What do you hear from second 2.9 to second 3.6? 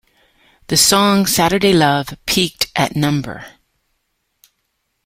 No.